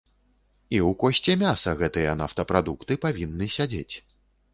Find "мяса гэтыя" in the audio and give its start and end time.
1.41-2.15